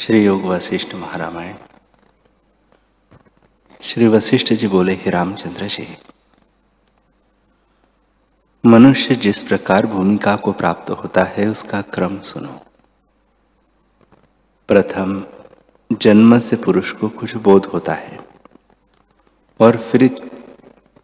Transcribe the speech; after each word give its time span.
श्री 0.00 0.24
योग 0.24 0.44
वशिष्ठ 0.44 0.94
महारामायण। 0.94 1.54
श्री 3.80 4.06
वशिष्ठ 4.06 4.52
जी 4.52 4.68
बोले, 4.68 4.92
ही 4.92 5.10
रामचंद्र 5.10 5.66
जी, 5.66 5.98
मनुष्य 8.66 9.14
जिस 9.14 9.42
प्रकार 9.42 9.86
भूमिका 9.86 10.36
को 10.36 10.52
प्राप्त 10.52 10.90
होता 10.90 11.24
है, 11.24 11.48
उसका 11.48 11.82
क्रम 11.82 12.20
सुनो। 12.20 12.60
प्रथम, 14.68 15.24
जन्म 15.92 16.38
से 16.38 16.56
पुरुष 16.56 16.92
को 16.92 17.08
कुछ 17.08 17.36
बोध 17.36 17.66
होता 17.66 17.92
है, 17.92 18.18
और 19.60 19.76
फिर 19.76 20.08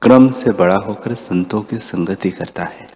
क्रम 0.02 0.30
से 0.30 0.50
बड़ा 0.50 0.76
होकर 0.76 1.14
संतों 1.14 1.62
की 1.62 1.78
संगति 1.78 2.30
करता 2.30 2.64
है। 2.64 2.88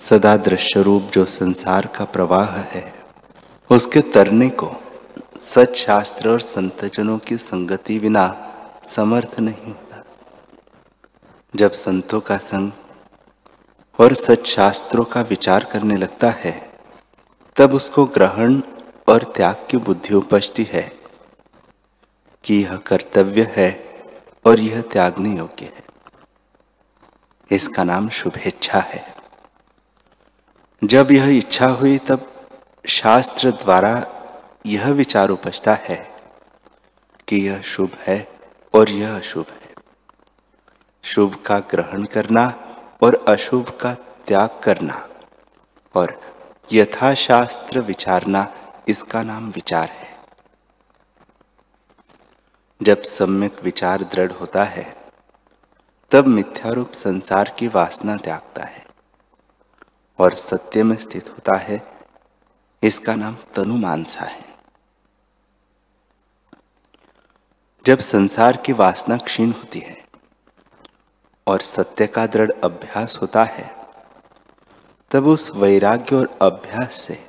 सदा 0.00 0.36
दृश्य 0.36 0.82
रूप 0.82 1.10
जो 1.14 1.24
संसार 1.24 1.86
का 1.86 2.04
प्रवाह 2.04 2.50
है 2.50 3.03
उसके 3.70 4.00
तरने 4.00 4.50
को 4.50 4.72
सच 5.42 5.76
शास्त्र 5.76 6.28
और 6.28 6.40
संतजनों 6.40 7.18
की 7.18 7.38
संगति 7.38 7.98
बिना 7.98 8.54
समर्थ 8.86 9.40
नहीं 9.40 9.64
होता। 9.64 10.04
जब 11.56 11.72
संतों 11.72 12.20
का 12.20 12.36
संग 12.36 12.72
और 14.00 14.14
सच 14.14 14.46
शास्त्रों 14.46 15.04
का 15.04 15.20
विचार 15.20 15.64
करने 15.64 15.96
लगता 15.96 16.30
है, 16.30 16.70
तब 17.56 17.74
उसको 17.74 18.04
ग्रहण 18.04 18.60
और 19.08 19.22
त्याग 19.22 19.66
की 19.70 19.76
बुद्धि 19.76 20.14
उपजती 20.14 20.62
है 20.62 20.92
कि 22.44 22.62
यह 22.62 22.76
कर्तव्य 22.76 23.52
है 23.56 24.02
और 24.46 24.60
यह 24.60 24.80
त्यागने 24.80 25.36
योग्य 25.36 25.64
है। 25.64 25.84
इसका 27.50 27.84
नाम 27.84 28.08
शुभेच्छा 28.08 28.78
है। 28.78 29.16
जब 30.84 31.12
यह 31.12 31.38
इच्छा 31.38 31.66
हुई, 31.66 31.98
तब 31.98 32.33
शास्त्र 32.88 33.50
द्वारा 33.50 34.06
यह 34.66 34.88
विचार 34.88 35.28
उपजता 35.28 35.74
है 35.74 36.14
कि 37.28 37.36
यह 37.36 37.60
शुभ 37.60 37.90
है 37.98 38.28
और 38.74 38.90
यह 38.90 39.16
अशुभ 39.16 39.46
है। 39.50 39.74
शुभ 41.02 41.34
का 41.34 41.58
ग्रहण 41.58 42.04
करना 42.04 42.46
और 43.02 43.24
अशुभ 43.28 43.70
का 43.70 43.94
त्याग 43.94 44.60
करना 44.64 45.08
और 45.94 46.20
यथाशास्त्र 46.72 47.80
विचारना 47.80 48.54
इसका 48.88 49.22
नाम 49.22 49.50
विचार 49.50 49.88
है। 49.88 50.18
जब 52.82 53.02
सम्यक 53.02 53.64
विचार 53.64 54.02
दृढ़ 54.02 54.32
होता 54.32 54.64
है, 54.64 54.96
तब 56.10 56.26
मिथ्यारूप 56.26 56.92
संसार 56.92 57.54
की 57.58 57.68
वासना 57.68 58.16
त्यागता 58.16 58.64
है 58.64 58.86
और 60.18 60.34
सत्य 60.34 60.82
में 60.82 60.96
स्थित 60.96 61.30
होता 61.30 61.56
है 61.56 61.93
इसका 62.84 63.14
नाम 63.14 63.36
तनु 63.54 63.76
मानसा 63.76 64.24
है। 64.24 64.44
जब 67.86 67.98
संसार 67.98 68.56
की 68.56 68.72
वासना 68.72 69.16
क्षीण 69.16 69.52
होती 69.52 69.78
है 69.78 70.04
और 71.46 71.60
सत्य 71.60 72.06
का 72.06 72.26
दृढ़ 72.26 72.52
अभ्यास 72.64 73.18
होता 73.22 73.44
है, 73.44 73.76
तब 75.10 75.26
उस 75.26 75.52
वैराग्य 75.54 76.16
और 76.16 76.38
अभ्यास 76.42 76.94
से 76.94 77.28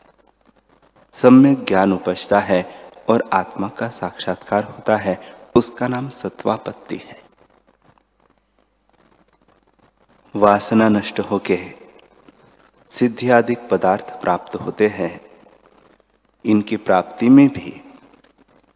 सम्यक 1.14 1.66
ज्ञान 1.66 1.94
उपजता 1.94 2.40
है 2.40 2.92
और 3.10 3.30
आत्मा 3.34 3.70
का 3.70 3.90
साक्षात्कार 3.90 4.64
होता 4.64 4.98
है। 4.98 5.36
उसका 5.56 5.88
नाम 5.88 6.10
सत्वापत्ति 6.10 6.96
है। 6.96 7.24
वासना 10.36 10.90
नष्ट 10.90 11.20
होके 11.20 11.74
सिद्धि 12.88 13.30
आदि 13.30 13.56
पदार्थ 13.56 14.22
प्राप्त 14.22 14.56
होते 14.56 14.88
हैं। 14.88 15.25
इनकी 16.46 16.78
प्राप्ति 16.78 17.30
में 17.30 17.48
भी 17.50 17.82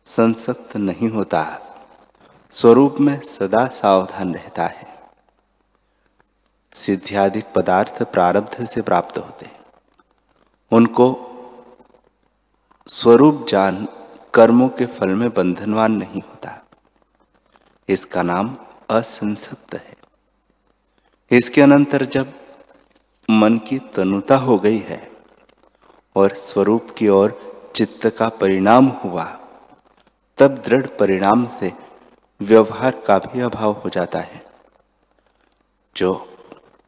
संसक्त 0.05 0.77
नहीं 0.77 1.09
होता। 1.09 1.41
स्वरूप 2.51 2.95
में 2.99 3.21
सदा 3.21 3.65
सावधान 3.67 4.33
रहता 4.33 4.65
है। 4.67 4.87
सिद्ध्यादिक 6.73 7.45
पदार्थ 7.55 8.03
प्रारब्ध 8.03 8.65
से 8.65 8.81
प्राप्त 8.81 9.17
होते 9.17 9.49
उनको 10.71 11.07
स्वरूप 12.87 13.45
जान 13.49 13.87
कर्मों 14.33 14.69
के 14.69 14.85
फल 14.85 15.09
में 15.09 15.29
बंधनवान 15.29 15.91
नहीं 15.91 16.21
होता। 16.21 16.65
इसका 17.89 18.21
नाम 18.21 18.57
असंसक्त 18.89 19.73
है। 19.75 19.95
इसके 21.31 21.61
अनंतर 21.61 22.05
जब 22.05 22.33
मन 23.29 23.57
की 23.57 23.79
तनुता 23.79 24.37
हो 24.37 24.57
गई 24.59 24.77
है 24.77 25.11
और 26.15 26.35
स्वरूप 26.35 26.95
की 26.97 27.07
ओर 27.07 27.48
चित्त 27.79 28.07
का 28.07 28.29
परिणाम 28.29 28.85
हुआ, 28.85 29.23
तब 30.37 30.63
दृढ़ 30.67 30.87
परिणाम 30.87 31.47
से 31.47 31.73
व्यवहार 32.41 32.91
का 33.07 33.19
भी 33.19 33.41
अभाव 33.41 33.71
हो 33.71 33.89
जाता 33.89 34.19
है। 34.19 34.45
जो 35.95 36.13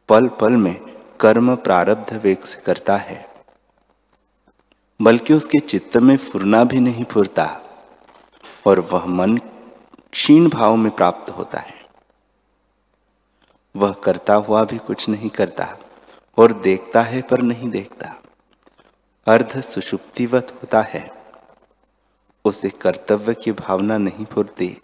पल 0.10 0.28
पल 0.28 0.52
में 0.52 0.76
कर्म 1.20 1.56
प्रारब्ध 1.56 2.14
वेग 2.14 2.40
से 2.40 2.62
करता 2.62 2.98
है, 2.98 3.30
बल्कि 5.02 5.34
उसके 5.34 5.60
चित्त 5.60 5.98
में 5.98 6.18
फुरना 6.18 6.64
भी 6.64 6.80
नहीं 6.80 7.06
फुरता, 7.06 7.62
और 8.68 8.80
वह 8.80 9.06
मन 9.06 9.38
क्षीण 10.12 10.50
भाव 10.50 10.76
में 10.76 10.92
प्राप्त 10.92 11.30
होता 11.30 11.60
है। 11.60 11.86
वह 13.76 13.92
करता 13.92 14.34
हुआ 14.34 14.64
भी 14.64 14.78
कुछ 14.78 15.10
नहीं 15.10 15.30
करता, 15.30 15.78
और 16.38 16.54
देखता 16.54 17.02
है 17.02 17.22
पर 17.22 17.42
नहीं 17.42 17.70
देखता। 17.70 18.11
अर्ध 19.28 19.62
सुषुप्तिवत 19.62 20.52
होता 20.56 20.82
है। 20.82 21.12
उसे 22.46 22.70
कर्तव्य 22.70 23.34
की 23.34 23.52
भावना 23.52 23.98
नहीं 23.98 24.26
फुरती 24.26 24.82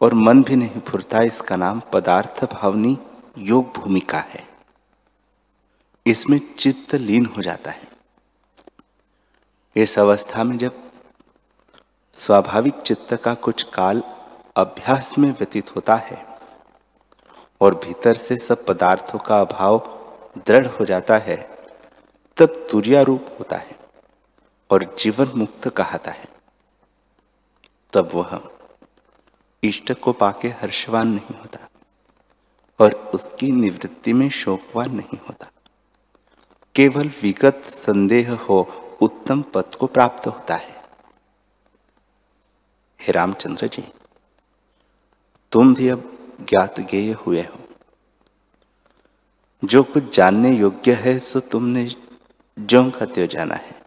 और 0.00 0.14
मन 0.14 0.42
भी 0.42 0.56
नहीं 0.56 0.80
फुरता 0.80 1.22
इसका 1.22 1.56
नाम 1.56 1.82
पदार्थ 1.92 2.44
भावनी 2.44 2.98
योग 3.38 3.72
भूमिका 3.76 4.18
है। 4.18 4.48
इसमें 6.06 6.40
चित्त 6.58 6.94
लीन 6.94 7.26
हो 7.26 7.42
जाता 7.42 7.70
है। 7.70 7.88
इस 9.76 9.98
अवस्था 9.98 10.44
में 10.44 10.58
जब 10.58 10.80
स्वाभाविक 12.14 12.74
चित्त 12.74 13.14
का 13.14 13.34
कुछ 13.34 13.62
काल 13.62 14.02
अभ्यास 14.56 15.18
में 15.18 15.30
व्यतीत 15.30 15.76
होता 15.76 15.96
है 15.96 16.26
और 17.60 17.74
भीतर 17.74 18.14
से 18.14 18.36
सब 18.36 18.66
पदार्थों 18.66 19.18
का 19.18 19.40
अभाव 19.40 19.78
दृढ़ 20.46 20.66
हो 20.66 20.84
जाता 20.84 21.18
है 21.18 21.49
तब 22.40 22.68
तुरियारूप 22.70 23.26
होता 23.38 23.56
है 23.56 23.78
और 24.70 24.96
जीवन 24.98 25.32
मुक्त 25.36 25.68
कहता 25.68 26.10
है। 26.10 26.28
तब 27.92 28.10
वह 28.14 28.50
इष्ट 29.62 29.92
को 29.92 30.12
पाके 30.12 30.48
हर्षवान 30.48 31.08
नहीं 31.08 31.38
होता 31.38 31.68
और 32.80 32.92
उसकी 33.14 33.52
निवृत्ति 33.52 34.12
में 34.12 34.30
शोकवान 34.30 34.94
नहीं 34.94 35.18
होता। 35.28 35.46
केवल 36.74 37.10
विगत 37.22 37.62
संदेह 37.66 38.32
हो 38.32 38.60
उत्तम 39.00 39.42
पद 39.42 39.74
को 39.74 39.86
प्राप्त 39.86 40.26
होता 40.26 40.56
है। 40.56 40.84
हे 43.00 43.12
रामचंद्र 43.12 43.66
जी, 43.66 43.92
तुम 45.52 45.74
भी 45.74 45.88
अब 45.88 46.18
ज्ञात 46.40 46.80
गेय 46.80 47.12
हुए 47.12 47.42
हो। 47.42 47.58
जो 49.64 49.82
कुछ 49.82 50.16
जानने 50.16 50.56
योग्य 50.56 50.94
है, 50.94 51.18
सो 51.18 51.40
तुमने 51.40 52.09
ज्यों 52.60 52.90
का 52.90 53.06
त्यो 53.06 53.26
जाना 53.26 53.54
है। 53.54 53.82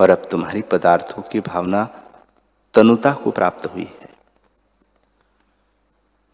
और 0.00 0.10
अब 0.10 0.28
तुम्हारी 0.30 0.62
पदार्थों 0.62 1.22
की 1.22 1.40
भावना 1.40 2.00
तनुता 2.74 3.12
को 3.12 3.30
प्राप्त 3.30 3.66
हुई 3.66 3.92
है। 4.02 4.08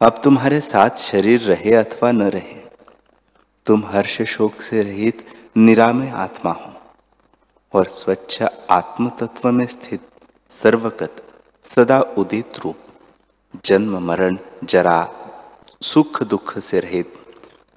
अब 0.00 0.20
तुम्हारे 0.24 0.60
साथ 0.60 0.90
शरीर 0.90 1.40
रहे 1.40 1.74
अथवा 1.74 2.12
न 2.12 2.22
रहे, 2.22 2.60
तुम 3.66 3.86
हर्ष 3.86 4.22
शोक 4.22 4.60
से 4.60 4.82
रहित, 4.82 5.26
निरामय 5.56 6.10
आत्मा 6.10 6.52
हो। 6.52 6.72
और 7.74 7.86
स्वच्छ 7.86 8.42
आत्म 8.70 9.08
तत्व 9.08 9.50
में 9.50 9.66
स्थित 9.66 10.08
सर्वगत, 10.50 11.24
सदा 11.62 12.00
उदित 12.00 12.52
रूप, 12.64 12.76
जन्म, 13.64 13.98
मरण, 13.98 14.38
जरा, 14.64 15.08
सुख 15.82 16.22
दुख 16.22 16.58
से 16.58 16.80
रहित, 16.80 17.14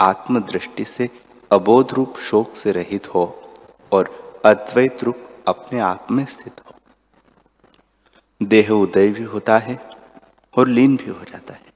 आत्मदृष्टि 0.01 0.85
से 0.85 1.09
अबोध 1.51 1.93
रूप 1.93 2.17
शोक 2.17 2.55
से 2.55 2.71
रहित 2.71 3.15
हो। 3.15 3.39
और 3.93 4.41
अद्वैत 4.45 5.03
रूप 5.03 5.45
अपने 5.47 5.79
आप 5.79 6.07
में 6.11 6.25
स्थित 6.25 6.61
हो। 6.65 6.71
देह 8.43 8.71
उदय 8.71 9.09
भी 9.09 9.23
होता 9.23 9.57
है 9.57 9.89
और 10.57 10.67
लीन 10.67 10.97
भी 10.97 11.09
हो 11.09 11.23
जाता 11.23 11.53
है। 11.53 11.73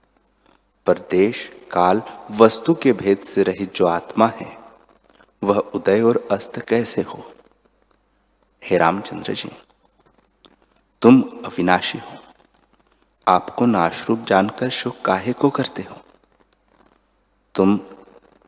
पर 0.85 0.97
देश, 1.11 1.51
काल, 1.71 2.01
वस्तु 2.31 2.73
के 2.73 2.93
भेद 2.93 3.17
से 3.17 3.43
रहित 3.43 3.73
जो 3.73 3.85
आत्मा 3.85 4.27
है, 4.27 4.57
वह 5.43 5.57
उदय 5.57 6.01
और 6.01 6.27
अस्त 6.31 6.59
कैसे 6.59 7.01
हो? 7.01 7.31
हे 8.63 8.77
रामचंद्र 8.77 9.33
जी, 9.33 9.49
तुम 11.01 11.21
अविनाशी 11.45 11.97
हो। 11.97 12.17
आपको 13.27 13.65
नाशरूप 13.65 14.19
जानकर 14.19 14.69
शोक 14.69 15.01
काहे 15.05 15.33
को 15.33 15.49
करते 15.49 15.81
हो? 15.81 15.97
तुम 17.55 17.79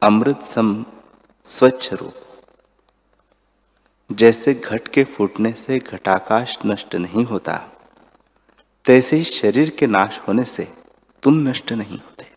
अमृत 0.01 0.45
सम 0.45 0.85
स्वच्छ 1.45 1.93
रूप 1.93 2.13
जैसे 4.09 4.53
घट 4.53 4.87
के 4.87 5.03
फूटने 5.03 5.51
से 5.51 5.77
घटाकाश 5.79 6.57
नष्ट 6.65 6.95
नहीं 6.95 7.25
होता, 7.25 7.55
तैसे 8.85 9.15
ही 9.15 9.23
शरीर 9.23 9.69
के 9.69 9.87
नाश 9.87 10.19
होने 10.27 10.43
से 10.43 10.67
तुम 11.23 11.33
नष्ट 11.47 11.71
नहीं 11.71 11.99
होते। 11.99 12.27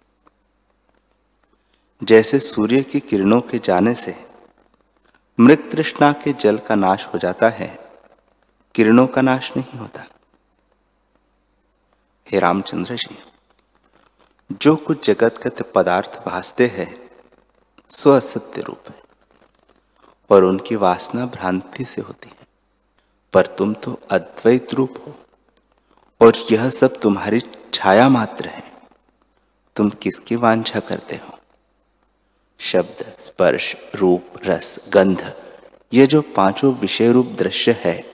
जैसे 2.03 2.41
सूर्य 2.41 2.83
की 2.83 3.01
किरणों 3.01 3.41
के 3.41 3.59
जाने 3.59 3.95
से 3.95 4.15
मृत 5.39 5.69
तृष्णा 5.73 6.13
के 6.13 6.33
जल 6.33 6.59
का 6.59 6.75
नाश 6.75 7.07
हो 7.07 7.19
जाता 7.19 7.49
है, 7.49 7.79
किरणों 8.75 9.07
का 9.07 9.23
नाश 9.23 9.51
नहीं 9.57 9.79
होता। 9.79 10.07
हे 12.27 12.39
रामचंद्र 12.39 12.97
जी, 12.97 13.19
जो 14.63 14.77
कुछ 14.77 15.07
जगतगत 15.07 15.63
पदार्थ 15.75 16.23
भासते 16.27 16.67
हैं 16.67 16.95
सो 17.91 18.11
असत्य 18.11 18.63
रूप 18.63 18.89
है। 18.89 19.01
और 20.31 20.45
उनकी 20.45 20.77
वासना 20.77 21.27
भ्रांति 21.27 21.85
से 21.85 22.03
होती 22.03 22.29
है। 22.29 22.47
पर 23.33 23.47
तुम 23.47 23.75
तो 23.75 23.99
अद्वैत 24.11 24.75
रूप 24.75 24.95
हो, 24.99 25.15
और 26.21 26.37
यह 26.53 26.69
सब 26.71 27.01
तुम्हारी 27.01 27.41
छाया 27.75 28.09
मात्र 28.09 28.47
है। 28.47 28.63
तुम 29.77 29.91
किसकी 29.91 30.37
वांछा 30.37 30.81
करते 30.81 31.17
हो? 31.17 31.39
शब्द, 32.61 33.17
स्पर्श, 33.21 33.75
रूप, 33.95 34.27
रस, 34.45 34.79
गंध, 34.89 35.35
ये 35.93 36.07
जो 36.07 36.23
पाँचों 36.37 36.75
विषय 36.75 37.13
रूप 37.13 37.27
दृश्य 37.27 37.81
है, 37.81 38.13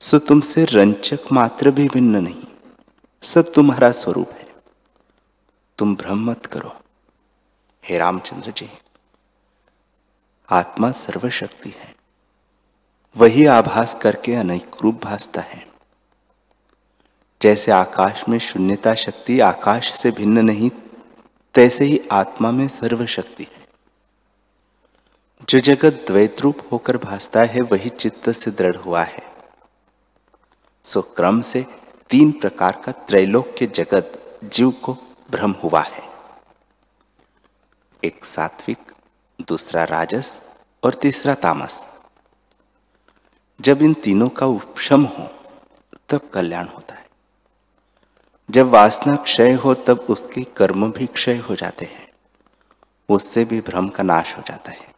सो 0.00 0.18
तुमसे 0.18 0.64
रंचक 0.64 1.32
मात्र 1.32 1.70
भी 1.70 1.88
भिन्न 1.88 2.16
नहीं, 2.16 2.42
सब 3.22 3.52
तुम्हारा 3.52 3.90
स्वरूप 3.92 4.30
है। 4.30 4.46
तुम 5.78 5.94
भ्रम 5.96 6.30
मत 6.30 6.46
करो। 6.46 6.74
हे 7.84 7.98
रामचंद्र 7.98 8.50
जी। 8.50 8.68
आत्मा 10.50 10.90
सर्वशक्ति 10.90 11.70
है। 11.70 11.94
वही 13.16 13.46
आभास 13.46 13.98
करके 14.02 14.34
अनेक 14.34 14.70
रूप 14.82 15.04
भासता 15.04 15.40
है। 15.40 15.66
जैसे 17.42 17.72
आकाश 17.72 18.24
में 18.28 18.38
शून्यता 18.38 18.94
शक्ति 18.94 19.40
आकाश 19.40 19.92
से 19.92 20.10
भिन्न 20.10 20.38
नहीं, 20.38 20.70
तैसे 21.54 21.84
ही 21.84 22.08
आत्मा 22.12 22.50
में 22.50 22.68
सर्वशक्ति 22.68 23.46
है। 23.56 23.68
जो 25.48 25.60
जगत 25.60 26.04
द्वैत 26.06 26.40
रूप 26.40 26.58
होकर 26.72 26.96
भासता 26.96 27.40
है, 27.40 27.60
वही 27.60 27.90
चित्त 27.90 28.30
से 28.30 28.50
दृढ़ 28.50 28.76
हुआ 28.76 29.02
है। 29.02 29.34
सो 30.84 31.02
क्रम 31.02 31.40
से 31.40 31.66
तीन 32.10 32.32
प्रकार 32.32 32.82
का 32.84 32.92
त्रैलोक्य 32.92 33.66
जगत 33.66 34.40
जीव 34.44 34.70
को 34.70 34.98
भ्रम 35.30 35.52
हुआ 35.52 35.82
है। 35.82 36.08
एक 38.04 38.24
सात्विक 38.24 38.85
दूसरा 39.40 39.84
राजस 39.84 40.42
और 40.84 40.94
तीसरा 40.94 41.34
तामस। 41.34 41.84
जब 43.60 43.82
इन 43.82 43.94
तीनों 43.94 44.28
का 44.28 44.46
उपशम 44.46 45.04
हो, 45.04 45.30
तब 46.08 46.30
कल्याण 46.34 46.66
होता 46.66 46.94
है। 46.94 47.06
जब 48.50 48.68
वासना 48.68 49.16
क्षय 49.16 49.52
हो, 49.52 49.74
तब 49.74 50.06
उसके 50.10 50.42
कर्म 50.42 50.92
भी 50.92 51.06
क्षय 51.06 51.36
हो 51.36 51.54
जाते 51.54 51.84
हैं। 51.84 52.12
उससे 53.08 53.44
भी 53.44 53.60
भ्रम 53.60 53.88
का 53.88 54.02
नाश 54.02 54.36
हो 54.36 54.42
जाता 54.42 54.70
है। 54.70 54.94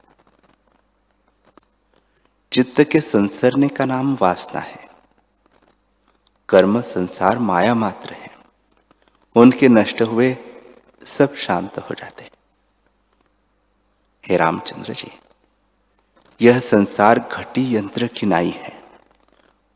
चित्त 2.52 2.84
के 2.92 3.00
संसरने 3.00 3.68
का 3.68 3.84
नाम 3.84 4.18
वासना 4.20 4.60
है। 4.60 4.88
कर्म 6.48 6.80
संसार 6.80 7.38
माया 7.38 7.74
मात्र 7.74 8.12
है। 8.12 8.30
उनके 9.36 9.68
नष्ट 9.68 10.02
हुए 10.02 10.36
सब 11.06 11.34
शांत 11.34 11.78
हो 11.78 11.94
जाते 11.94 12.22
हैं। 12.24 12.30
हे 14.28 14.36
रामचंद्र 14.36 14.92
जी, 14.92 15.10
यह 16.40 16.58
संसार 16.58 17.18
घटी 17.32 17.76
यंत्र 17.76 18.06
की 18.06 18.26
नाई 18.26 18.50
है 18.50 18.82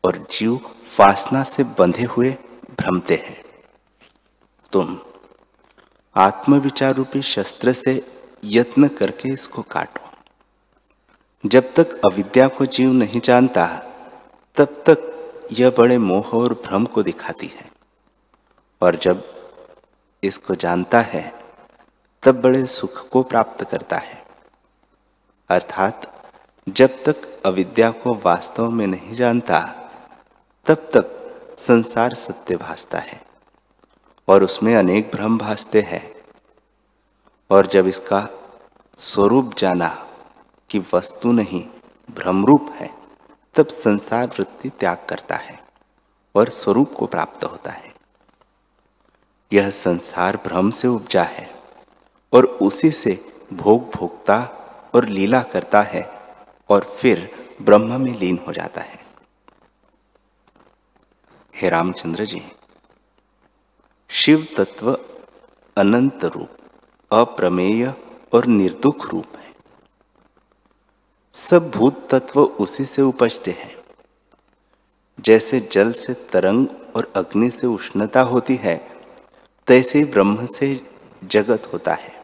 और 0.05 0.27
जीव 0.31 0.55
वासना 0.99 1.43
से 1.43 1.63
बंधे 1.63 2.03
हुए 2.03 2.31
भ्रमते 2.79 3.15
हैं। 3.15 3.43
तुम 4.71 4.99
आत्मविचार 6.15 6.95
रूपी 6.95 7.21
शस्त्र 7.21 7.73
से 7.73 8.13
यत्न 8.43 8.87
करके 8.87 9.29
इसको 9.29 9.61
काटो। 9.61 10.09
जब 11.45 11.73
तक 11.73 12.01
अविद्या 12.05 12.47
को 12.47 12.65
जीव 12.65 12.93
नहीं 12.93 13.21
जानता, 13.21 13.67
तब 14.55 14.83
तक 14.89 15.13
यह 15.51 15.69
बड़े 15.69 15.97
मोह 15.97 16.27
और 16.27 16.53
भ्रम 16.53 16.85
को 16.85 17.03
दिखाती 17.03 17.47
है। 17.47 17.71
और 18.81 18.95
जब 18.95 19.23
इसको 20.23 20.55
जानता 20.55 21.01
है, 21.01 21.39
तब 22.23 22.41
बड़े 22.41 22.65
सुख 22.65 23.09
को 23.09 23.23
प्राप्त 23.23 23.63
करता 23.63 23.97
है। 23.97 24.22
अर्थात, 25.53 26.25
जब 26.69 27.03
तक 27.03 27.43
अविद्या 27.45 27.91
को 27.91 28.13
वास्तव 28.13 28.69
में 28.69 28.87
नहीं 28.87 29.15
जानता, 29.15 29.59
तब 30.65 30.75
तक 30.75 31.23
संसार 31.59 32.13
सत्य 32.13 32.55
भासता 32.55 32.99
है 32.99 33.21
और 34.27 34.43
उसमें 34.43 34.75
अनेक 34.75 35.11
भ्रम 35.13 35.37
भासते 35.37 35.81
हैं। 35.81 36.15
और 37.51 37.67
जब 37.67 37.87
इसका 37.87 38.29
स्वरूप 38.97 39.55
जाना 39.57 40.07
कि 40.69 40.85
वस्तु 40.93 41.31
नहीं, 41.31 41.67
भ्रमरूप 42.15 42.73
है, 42.75 42.93
तब 43.55 43.67
संसार 43.67 44.27
वृत्ति 44.27 44.69
त्याग 44.69 44.97
करता 45.09 45.35
है 45.35 45.63
और 46.35 46.49
स्वरूप 46.49 46.93
को 46.93 47.05
प्राप्त 47.05 47.43
होता 47.43 47.71
है। 47.71 47.93
यह 49.53 49.69
संसार 49.69 50.37
भ्रम 50.37 50.69
से 50.69 50.87
उपजा 50.87 51.23
है 51.23 51.63
और 52.33 52.45
उसी 52.45 52.91
से 52.91 53.35
भोग 53.53 53.91
भोगता 53.91 54.62
और 54.93 55.05
लीला 55.05 55.41
करता 55.41 55.81
है 55.81 56.21
और 56.69 56.83
फिर 56.83 57.31
ब्रह्म 57.61 58.01
में 58.01 58.19
लीन 58.19 58.39
हो 58.47 58.53
जाता 58.53 58.81
है। 58.81 59.03
हे 61.55 61.69
रामचंद्र 61.69 62.25
जी 62.25 62.41
शिव 64.09 64.47
तत्व 64.57 64.93
अनंत 65.77 66.25
रूप, 66.25 66.49
अप्रमेय 67.11 67.93
और 68.33 68.45
निर्दुख 68.45 69.13
रूप 69.13 69.25
है। 69.37 69.53
सब 71.33 71.71
भूत 71.71 72.07
तत्व 72.11 72.41
उसी 72.41 72.85
से 72.85 73.01
उपजते 73.01 73.51
हैं। 73.51 73.75
जैसे 75.19 75.59
जल 75.59 75.93
से 75.93 76.13
तरंग 76.13 76.67
और 76.95 77.13
अग्नि 77.15 77.49
से 77.49 77.67
उष्णता 77.67 78.21
होती 78.21 78.55
है, 78.55 78.91
तैसे 79.67 80.03
ब्रह्म 80.03 80.45
से 80.45 80.87
जगत 81.23 81.69
होता 81.73 81.93
है। 81.93 82.22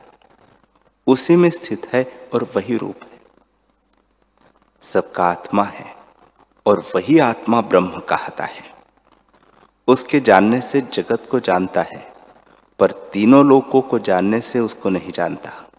उसी 1.10 1.36
में 1.36 1.50
स्थित 1.50 1.88
है 1.94 2.30
और 2.34 2.44
वही 2.56 2.78
रूप 2.78 2.96
है। 3.04 3.20
सबका 4.82 5.24
आत्मा 5.24 5.64
है 5.64 5.96
और 6.66 6.80
वही 6.96 7.20
आत्मा 7.20 7.62
ब्रह्म 7.62 8.00
कहता 8.00 8.44
है। 8.44 8.74
उसके 9.88 10.20
जानने 10.20 10.62
से 10.62 10.82
जगत 10.82 11.28
को 11.32 11.40
जानता 11.40 11.82
है, 11.82 12.14
पर 12.80 12.92
तीनों 12.92 13.46
लोकों 13.46 13.82
को 13.82 14.00
जानने 14.00 14.42
से 14.42 14.60
उसको 14.60 14.90
नहीं 14.90 15.12
जानता। 15.12 15.70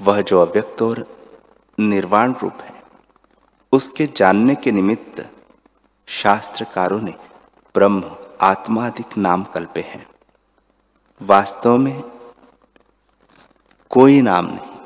वह 0.00 0.20
जो 0.20 0.40
अव्यक्त 0.40 0.82
और 0.82 1.06
निर्वाण 1.80 2.34
रूप 2.42 2.60
है, 2.62 2.82
उसके 3.72 4.06
जानने 4.06 4.54
के 4.54 4.72
निमित्त 4.72 5.30
शास्त्रकारों 6.06 7.00
ने 7.00 7.14
ब्रह्म 7.74 8.04
आत्मा 8.04 8.50
आत्माधिक 8.50 9.18
नाम 9.18 9.44
कल्पे 9.44 9.80
हैं। 9.80 10.06
वास्तव 11.22 11.76
में 11.76 12.13
कोई 13.94 14.20
नाम 14.20 14.46
नहीं। 14.46 14.76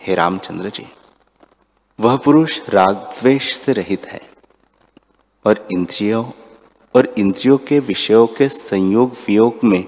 हे 0.00 0.14
रामचंद्र 0.14 0.68
जी, 0.68 0.86
वह 2.00 2.16
पुरुष 2.16 2.60
राग 2.68 2.96
द्वेष 3.20 3.52
से 3.56 3.72
रहित 3.72 4.06
है 4.06 4.20
और 5.44 5.68
इंद्रियों 5.72 6.24
और 6.94 7.14
इंद्रियों 7.18 7.58
के 7.58 7.78
विषयों 7.78 8.26
के 8.26 8.48
संयोग 8.48 9.12
वियोग 9.12 9.64
में 9.64 9.84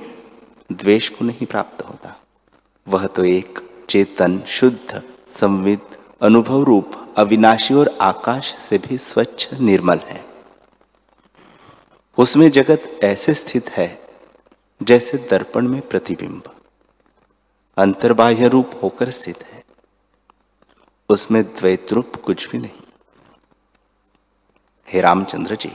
द्वेष 0.72 1.08
को 1.08 1.24
नहीं 1.24 1.46
प्राप्त 1.46 1.82
होता। 1.82 2.16
वह 2.88 3.06
तो 3.06 3.24
एक 3.24 3.58
चेतन, 3.88 4.40
शुद्ध, 4.46 5.02
संविद, 5.28 5.80
अनुभव 6.22 6.62
रूप, 6.62 7.14
अविनाशी 7.16 7.74
और 7.74 7.98
आकाश 8.00 8.54
से 8.54 8.78
भी 8.78 8.98
स्वच्छ, 8.98 9.54
निर्मल 9.54 9.98
है। 9.98 10.24
उसमें 12.18 12.50
जगत 12.50 13.00
ऐसे 13.04 13.34
स्थित 13.34 13.70
है 13.70 14.02
जैसे 14.82 15.18
दर्पण 15.18 15.68
में 15.68 15.80
प्रतिबिंब। 15.88 16.42
अंतर्बाह्य 17.76 18.48
रूप 18.48 18.70
होकर 18.82 19.10
स्थित 19.10 19.42
है। 19.42 19.62
उसमें 21.08 21.42
द्वैत 21.44 21.92
रूप 21.92 22.16
कुछ 22.16 22.48
भी 22.50 22.58
नहीं। 22.58 22.82
हे 24.88 25.00
रामचंद्र 25.00 25.56
जी, 25.56 25.72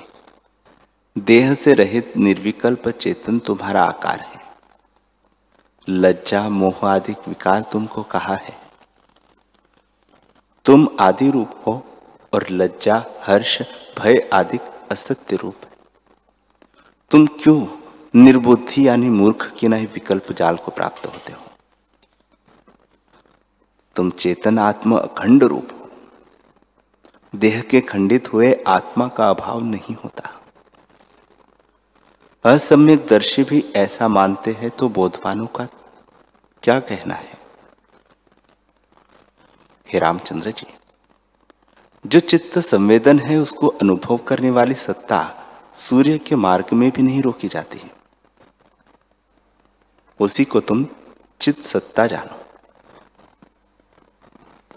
देह 1.18 1.54
से 1.54 1.74
रहित 1.74 2.14
निर्विकल्प 2.18 2.88
चेतन 2.90 3.40
तुम्हारा 3.40 3.84
आकार 3.84 4.20
है। 4.20 4.42
लज्जा, 5.90 6.50
मोह 6.50 6.86
आदि 6.86 7.16
विकार 7.28 7.62
तुमको 7.62 8.04
कहा 8.04 8.36
है। 8.36 8.58
तुम 10.66 10.88
आदि 11.00 11.32
रूप 11.32 11.64
हो 11.68 11.86
और 12.34 12.46
लज्जा, 12.52 13.04
हर्ष, 13.22 13.62
भय 14.00 14.30
आदि 14.34 14.60
असत्य 14.92 15.36
रूप 15.36 15.56
है। 15.64 15.72
तुम 17.12 17.28
क्यों 17.28 17.66
निर्बुद्धि 18.16 18.88
यानी 18.88 19.10
मूर्ख 19.10 19.52
की 19.60 19.68
नहीं 19.68 19.88
विकल्प 19.88 20.32
जाल 20.32 20.58
को 20.58 20.72
प्राप्त 20.72 21.06
होते 21.06 21.34
हो? 21.34 21.47
तुम 23.98 24.10
चेतन 24.12 24.60
आत्मा 24.60 24.98
अखंड 24.98 25.44
रूप 25.44 25.72
हो। 25.72 25.90
देह 27.34 27.62
के 27.62 27.82
खंडित 27.82 28.34
हुए 28.34 28.52
आत्मा 28.68 29.08
का 29.08 29.30
अभाव 29.30 29.64
नहीं 29.64 29.96
होता। 29.96 30.34
असम्यक 32.46 33.06
दर्शी 33.08 33.44
भी 33.44 33.64
ऐसा 33.76 34.08
मानते 34.08 34.52
हैं 34.52 34.70
तो 34.70 34.90
बोधवानों 34.90 35.48
का 35.48 35.68
क्या 36.64 36.80
कहना 36.80 37.16
है? 37.16 37.38
हे 39.88 40.00
रामचंद्र 40.00 40.52
जी, 40.52 40.68
जो 42.06 42.20
चित्त 42.20 42.58
संवेदन 42.60 43.20
है 43.20 43.38
उसको 43.38 43.68
अनुभव 43.68 44.18
करने 44.18 44.52
वाली 44.52 44.74
सत्ता 44.74 45.20
सूर्य 45.76 46.18
के 46.18 46.36
मार्ग 46.36 46.74
में 46.74 46.90
भी 46.92 47.02
नहीं 47.02 47.22
रोकी 47.22 47.48
जाती। 47.48 47.80
उसी 50.20 50.46
को 50.46 50.60
तुम 50.60 50.86
चित्त 51.42 51.64
सत्ता 51.64 52.08
जानो। 52.08 52.40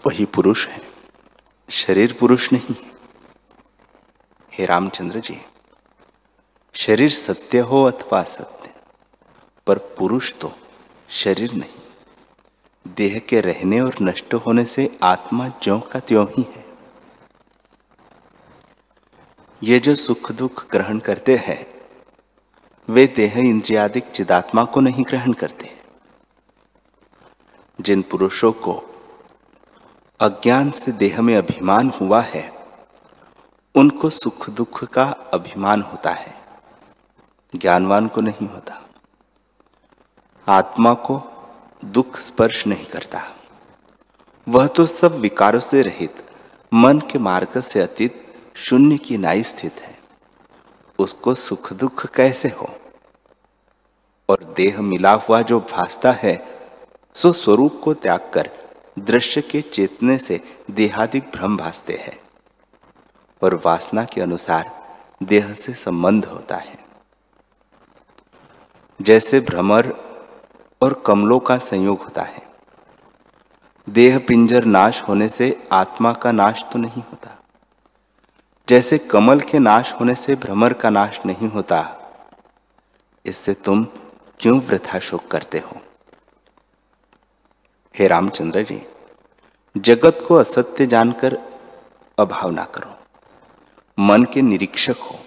वही 0.07 0.25
पुरुष 0.25 0.67
है। 0.67 0.81
शरीर 1.69 2.17
पुरुष 2.19 2.53
नहीं 2.53 2.75
हे। 4.53 4.65
रामचंद्र 4.65 5.19
जी, 5.19 5.41
शरीर 6.73 7.09
सत्य 7.09 7.59
हो 7.59 7.83
अथवा 7.83 8.23
सत्य 8.23 8.73
पर 9.67 9.77
पुरुष 9.77 10.33
तो 10.33 10.51
शरीर 11.09 11.53
नहीं। 11.53 11.81
देह 12.87 13.19
के 13.19 13.41
रहने 13.41 13.81
और 13.81 13.95
नष्ट 14.01 14.33
होने 14.33 14.65
से 14.65 14.99
आत्मा 15.03 15.47
ज्यो 15.47 15.79
का 15.79 15.99
त्यों 15.99 16.27
ही 16.29 16.45
है। 16.55 16.65
ये 19.63 19.79
जो 19.79 19.95
सुख 19.95 20.31
दुख 20.31 20.71
ग्रहण 20.71 20.99
करते 20.99 21.35
हैं, 21.35 21.81
वे 22.89 23.07
देह 23.07 23.37
इंद्रियादिक 23.37 24.03
चिदात्मा 24.03 24.63
को 24.63 24.79
नहीं 24.79 25.03
ग्रहण 25.03 25.33
करते। 25.33 25.81
जिन 27.81 28.01
पुरुषों 28.01 28.51
को 28.51 28.90
अज्ञान 30.21 30.71
से 30.71 30.91
देह 30.91 31.21
में 31.21 31.35
अभिमान 31.35 31.89
हुआ 32.01 32.21
है, 32.21 32.53
उनको 33.75 34.09
सुख 34.09 34.49
दुख 34.49 34.83
का 34.83 35.03
अभिमान 35.03 35.81
होता 35.81 36.11
है। 36.11 36.35
ज्ञानवान 37.55 38.07
को 38.07 38.21
नहीं 38.21 38.49
होता। 38.49 38.81
आत्मा 40.47 40.93
को 40.93 41.23
दुख 41.85 42.19
स्पर्श 42.19 42.67
नहीं 42.67 42.85
करता। 42.85 43.35
वह 44.47 44.67
तो 44.67 44.85
सब 44.85 45.15
विकारों 45.15 45.59
से 45.59 45.81
रहित, 45.81 46.25
मन 46.73 46.99
के 46.99 47.19
मार्ग 47.19 47.61
से 47.61 47.79
अतीत 47.79 48.33
शून्य 48.55 48.97
की 48.97 49.17
नाई 49.17 49.43
स्थित 49.43 49.73
है। 49.73 49.99
उसको 50.99 51.33
सुख 51.33 51.73
दुख 51.73 52.05
कैसे 52.05 52.49
हो? 52.49 52.75
और 54.29 54.53
देह 54.57 54.81
मिला 54.81 55.13
हुआ 55.13 55.41
जो 55.41 55.59
भासता 55.59 56.11
है, 56.11 56.59
सो 57.15 57.33
स्वरूप 57.33 57.81
को 57.83 57.93
त्याग 57.93 58.31
कर 58.33 58.60
दृश्य 58.97 59.41
के 59.41 59.61
चेतने 59.61 60.17
से 60.17 60.39
देहादिक 60.71 61.31
भ्रम 61.33 61.57
भासते 61.57 61.93
हैं 61.93 62.17
और 63.41 63.61
वासना 63.65 64.03
के 64.03 64.21
अनुसार 64.21 64.71
देह 65.23 65.53
से 65.53 65.73
संबंध 65.73 66.25
होता 66.25 66.55
है। 66.55 66.79
जैसे 68.99 69.39
भ्रमर 69.39 69.93
और 70.81 71.01
कमलों 71.05 71.39
का 71.39 71.57
संयोग 71.57 72.01
होता 72.01 72.21
है। 72.21 72.41
देह 73.87 74.17
पिंजर 74.19 74.65
नाश 74.65 75.01
होने 75.01 75.29
से 75.29 75.55
आत्मा 75.71 76.13
का 76.13 76.31
नाश 76.31 76.63
तो 76.73 76.79
नहीं 76.79 77.01
होता। 77.01 77.37
जैसे 78.67 78.97
कमल 78.97 79.39
के 79.41 79.59
नाश 79.59 79.93
होने 79.93 80.15
से 80.15 80.35
भ्रमर 80.35 80.73
का 80.73 80.89
नाश 80.89 81.19
नहीं 81.25 81.47
होता, 81.47 81.79
इससे 83.25 83.53
तुम 83.55 83.83
क्यों 84.39 84.59
वृथा 84.59 84.99
शोक 84.99 85.27
करते 85.27 85.59
हो? 85.59 85.81
हे 88.01 88.07
रामचंद्र 88.07 88.61
जी, 88.63 88.87
जगत 89.77 90.25
को 90.27 90.35
असत्य 90.35 90.85
जानकर 90.85 91.37
अभाव 92.19 92.49
ना 92.49 92.63
करो। 92.63 92.97
मन 93.99 94.23
के 94.23 94.41
निरीक्षक 94.41 94.95
हो। 94.97 95.19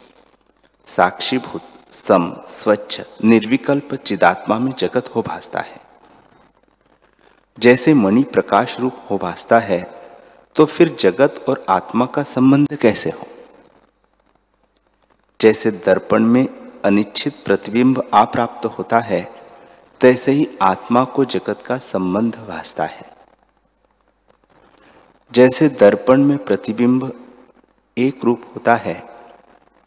साक्षीभूत, 0.87 1.63
सम, 1.93 2.37
स्वच्छ, 2.49 3.01
निर्विकल्प 3.25 3.95
चिदात्मा 3.95 4.59
में 4.59 4.73
जगत 4.73 5.15
हो 5.15 5.23
भासता 5.23 5.61
है। 5.61 5.81
जैसे 7.59 7.95
मणि 7.95 8.23
प्रकाश 8.23 8.81
रूप 8.81 8.93
हो 9.11 9.19
भासता 9.19 9.59
है 9.59 9.91
तो 10.57 10.65
फिर 10.65 10.97
जगत 11.01 11.45
और 11.49 11.65
आत्मा 11.69 12.07
का 12.07 12.23
संबंध 12.23 12.77
कैसे 12.77 13.11
हो? 13.11 13.27
जैसे 15.41 15.71
दर्पण 15.71 16.23
में 16.23 16.47
अनिच्छित 16.85 17.35
प्रतिबिंब 17.45 18.11
अप्राप्त 18.15 18.67
होता 18.67 18.99
है 18.99 19.44
तैसे 20.05 20.33
ही 20.33 20.49
आत्मा 20.63 21.05
को 21.05 21.25
जगत 21.25 21.63
का 21.67 21.79
संबंध 21.79 22.35
भासता 22.49 22.85
है। 22.85 23.07
जैसे 25.33 25.69
दर्पण 25.69 26.25
में 26.25 26.39
प्रतिबिंब 26.39 27.13
एक 27.99 28.25
रूप 28.25 28.43
होता 28.55 28.75
है, 28.77 29.07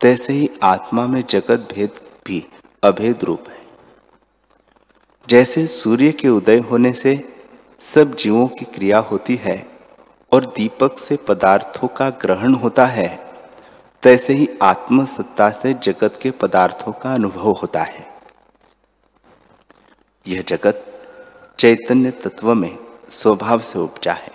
तैसे 0.01 0.33
ही 0.33 0.49
आत्मा 0.63 1.07
में 1.07 1.23
जगत 1.29 1.67
भेद 1.75 1.89
भी 2.25 2.47
अभेद 2.83 3.23
रूप 3.23 3.49
है। 3.49 3.61
जैसे 5.29 5.67
सूर्य 5.67 6.11
के 6.11 6.29
उदय 6.29 6.59
होने 6.59 6.93
से 6.93 7.37
सब 7.81 8.15
जीवों 8.15 8.47
की 8.47 8.65
क्रिया 8.65 8.99
होती 8.99 9.35
है 9.35 9.67
और 10.31 10.45
दीपक 10.45 10.97
से 10.97 11.15
पदार्थों 11.15 11.87
का 11.87 12.09
ग्रहण 12.09 12.53
होता 12.53 12.85
है, 12.85 13.33
तैसे 14.03 14.33
ही 14.33 14.49
आत्मसत्ता 14.61 15.49
से 15.49 15.73
जगत 15.73 16.19
के 16.21 16.31
पदार्थों 16.31 16.91
का 16.91 17.13
अनुभव 17.13 17.51
होता 17.51 17.83
है। 17.83 18.06
यह 20.27 20.41
जगत 20.41 20.83
चैतन्य 21.59 22.11
तत्व 22.11 22.53
में 22.53 22.77
स्वभाव 23.09 23.59
से 23.59 23.79
उपजा 23.79 24.13
है। 24.13 24.31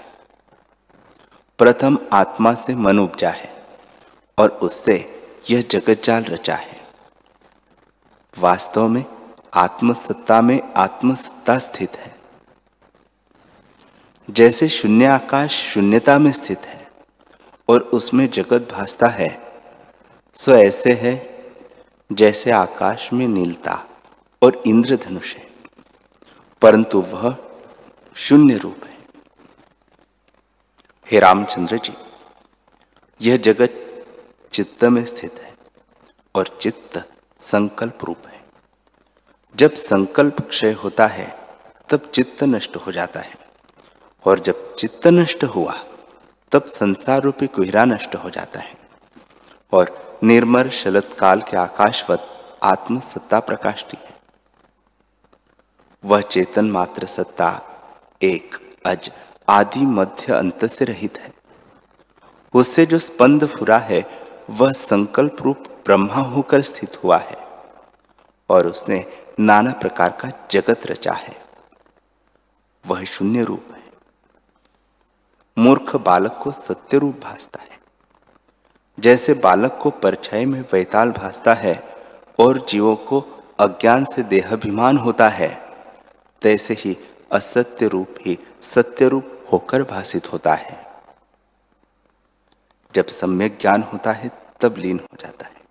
प्रथम 1.58 1.98
आत्मा 2.12 2.54
से 2.54 2.74
मन 2.74 2.98
उपजा 2.98 3.30
है 3.30 3.66
और 4.38 4.48
उससे 4.48 4.96
यह 5.50 5.60
जगत 5.60 6.02
जाल 6.04 6.24
रचा 6.24 6.54
है। 6.54 6.80
वास्तव 8.38 8.88
में 8.88 9.04
आत्मसत्ता 9.54 10.40
में 10.42 10.60
आत्मसत्ता 10.76 11.58
स्थित 11.58 11.96
है। 11.96 12.14
जैसे 14.30 14.68
शून्य 14.68 15.06
आकाश 15.06 15.60
शून्यता 15.74 16.18
में 16.18 16.32
स्थित 16.32 16.66
है 16.66 16.90
और 17.68 17.80
उसमें 17.80 18.30
जगत 18.30 18.68
भासता 18.72 19.08
है, 19.08 19.38
सो 20.34 20.54
ऐसे 20.54 20.92
है 20.92 21.14
जैसे 22.12 22.50
आकाश 22.50 23.12
में 23.12 23.28
नीलता 23.28 23.82
और 24.42 24.62
इंद्रधनुष 24.66 25.36
है। 25.36 25.51
परंतु 26.62 27.00
वह 27.00 27.36
शून्य 28.16 28.56
रूप 28.56 28.84
है। 28.84 28.98
हे 31.10 31.20
रामचंद्र 31.20 31.76
जी, 31.76 31.94
यह 33.20 33.36
जगत 33.36 34.04
चित्त 34.52 34.84
में 34.84 35.04
स्थित 35.04 35.40
है 35.42 35.54
और 36.34 36.58
चित्त 36.60 36.98
संकल्प 37.40 38.04
रूप 38.04 38.26
है। 38.26 38.40
जब 39.54 39.74
संकल्प 39.74 40.40
क्षय 40.40 40.72
होता 40.72 41.06
है, 41.06 41.26
तब 41.88 42.10
चित्त 42.14 42.44
नष्ट 42.44 42.76
हो 42.76 42.92
जाता 42.92 43.20
है 43.20 43.34
और 44.24 44.40
जब 44.40 44.74
चित्त 44.74 45.06
नष्ट 45.06 45.44
हुआ, 45.44 45.74
तब 46.52 46.64
संसार 46.66 47.22
रूपी 47.22 47.46
कुहरा 47.46 47.84
नष्ट 47.84 48.14
हो 48.14 48.30
जाता 48.30 48.60
है 48.60 48.76
और 49.72 50.20
निर्मर 50.22 50.70
शलत 50.70 51.16
काल 51.18 51.40
के 51.40 51.56
आकाशवत 51.56 52.28
आत्म 52.62 53.00
सत्ता 53.00 53.40
प्रकाशती 53.40 53.98
है। 54.00 54.11
वह 56.04 56.20
चेतन 56.20 56.70
मात्र 56.70 57.06
सत्ता, 57.06 57.62
एक, 58.22 58.76
अज, 58.86 59.12
आदि 59.48 59.80
मध्य 59.80 60.34
अंत 60.34 60.66
से 60.66 60.84
रहित 60.84 61.18
है। 61.18 61.32
उससे 62.54 62.86
जो 62.86 62.98
स्पंद 62.98 63.46
फुरा 63.46 63.78
है, 63.78 64.22
वह 64.50 64.70
संकल्प 64.70 65.36
रूप 65.40 65.56
ब्रह्मा 65.58 66.14
होकर 66.14 66.62
स्थित 66.62 67.04
हुआ 67.04 67.18
है, 67.18 67.36
और 68.50 68.66
उसने 68.66 69.06
नाना 69.40 69.72
प्रकार 69.72 70.08
का 70.10 70.48
जगत 70.50 70.86
रचा 70.86 71.12
है। 71.12 71.44
वह 72.86 73.04
शून्य 73.04 73.44
रूप 73.44 73.64
है। 73.74 73.82
मूर्ख 75.58 75.96
बालक 75.96 76.40
को 76.42 76.52
सत्य 76.52 76.98
रूप 76.98 77.20
भासता 77.20 77.60
है। 77.62 77.80
जैसे 79.00 79.34
बालक 79.34 79.78
को 79.82 79.90
परछाई 79.90 80.46
में 80.46 80.64
वैताल 80.72 81.10
भासता 81.10 81.54
है, 81.54 81.96
और 82.38 82.66
जीवों 82.68 82.96
को 82.96 83.44
अज्ञान 83.58 84.04
से 84.04 84.22
देहाभिमान 84.22 84.96
होता 84.96 85.28
है 85.28 85.71
तैसे 86.42 86.74
ही 86.74 86.96
असत्य 87.32 87.88
रूप 87.88 88.14
ही 88.20 88.38
सत्य 88.62 89.08
रूप 89.08 89.46
होकर 89.52 89.82
भाषित 89.82 90.32
होता 90.32 90.54
है। 90.54 90.92
जब 92.94 93.06
सम्यक 93.06 93.58
ज्ञान 93.60 93.82
होता 93.82 94.12
है, 94.12 94.30
तब 94.60 94.74
लीन 94.78 95.00
हो 95.12 95.16
जाता 95.20 95.46
है। 95.46 95.62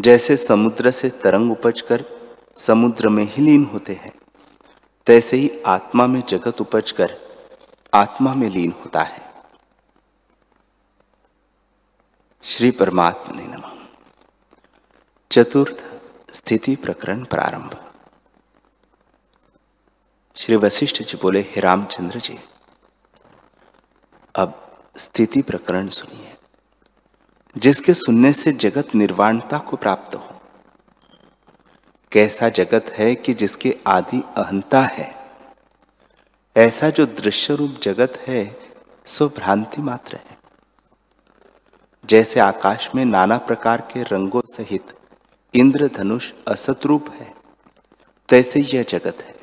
जैसे 0.00 0.36
समुद्र 0.36 0.90
से 0.90 1.10
तरंग 1.10 1.52
उपज 1.52 1.80
कर 1.80 2.04
समुद्र 2.56 3.08
में 3.08 3.24
ही 3.24 3.42
लीन 3.42 3.64
होते 3.64 3.92
हैं, 3.92 4.12
तैसे 5.06 5.36
ही 5.36 5.62
आत्मा 5.66 6.06
में 6.06 6.22
जगत 6.28 6.60
उपज 6.60 6.92
कर 6.92 7.18
आत्मा 7.94 8.34
में 8.34 8.50
लीन 8.50 8.72
होता 8.72 9.02
है। 9.02 9.32
श्री 12.42 12.70
परमात्मा 12.70 13.40
ने 13.40 13.46
नम। 13.46 13.86
चतुर्थ 15.32 15.84
स्थिति 16.34 16.76
प्रकरण 16.76 17.24
प्रारंभ। 17.24 17.85
श्री 20.36 20.56
वशिष्ठ 20.56 21.02
जी 21.02 21.18
बोले, 21.22 21.40
हे 21.40 21.60
रामचंद्र 21.60 22.20
जी, 22.20 22.38
अब 24.34 24.78
स्थिति 24.96 25.42
प्रकरण 25.42 25.88
सुनिए। 25.88 26.34
जिसके 27.56 27.94
सुनने 27.94 28.32
से 28.32 28.52
जगत 28.52 28.94
निर्वाणता 28.94 29.58
को 29.58 29.76
प्राप्त 29.76 30.14
हो, 30.14 30.40
कैसा 32.12 32.48
जगत 32.48 32.86
है 32.88 33.14
कि 33.14 33.34
जिसके 33.34 33.76
आदि 33.86 34.22
अहंता 34.36 34.80
है? 34.80 35.14
ऐसा 36.56 36.90
जो 36.90 37.06
दृश्य 37.06 37.54
रूप 37.54 37.78
जगत 37.82 38.18
है, 38.26 38.60
सो 39.06 39.28
भ्रांति 39.28 39.82
मात्र 39.82 40.16
है। 40.16 40.38
जैसे 42.04 42.40
आकाश 42.40 42.90
में 42.94 43.04
नाना 43.04 43.38
प्रकार 43.38 43.80
के 43.80 44.02
रंगों 44.02 44.42
सहित 44.46 44.92
इंद्रधनुष 45.54 46.32
असत 46.48 46.86
रूप 46.86 47.10
है, 47.10 47.34
तैसे 48.28 48.60
यह 48.60 48.82
जगत 48.82 49.18
है। 49.22 49.35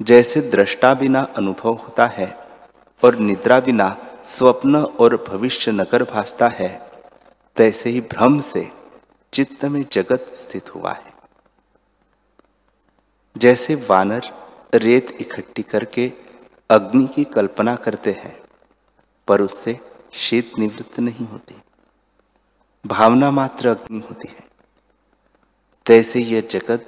जैसे 0.00 0.40
दृष्टा 0.40 0.94
बिना 0.94 1.20
अनुभव 1.36 1.72
होता 1.72 2.06
है 2.06 2.26
और 3.02 3.16
निद्रा 3.16 3.60
बिना 3.60 3.96
स्वप्न 4.24 4.76
और 4.76 5.16
भविष्य 5.28 5.72
नगर 5.72 6.02
भासता 6.02 6.48
है, 6.48 6.90
तैसे 7.56 7.90
ही 7.90 8.00
भ्रम 8.00 8.40
से 8.40 8.70
चित्त 9.32 9.64
में 9.64 9.84
जगत 9.92 10.30
स्थित 10.34 10.74
हुआ 10.74 10.92
है। 10.92 11.12
जैसे 13.36 13.74
वानर 13.74 14.30
रेत 14.74 15.16
इकट्ठी 15.20 15.62
करके 15.62 16.12
अग्नि 16.70 17.06
की 17.06 17.24
कल्पना 17.24 17.76
करते 17.76 18.12
हैं, 18.12 18.36
पर 19.28 19.40
उससे 19.40 19.78
शीत 20.12 20.52
निवृत्त 20.58 20.98
नहीं 21.00 21.26
होती। 21.26 21.54
भावना 22.86 23.30
मात्र 23.30 23.68
अग्नि 23.68 24.00
होती 24.00 24.28
है, 24.28 24.44
तैसे 25.86 26.20
यह 26.20 26.40
जगत 26.40 26.86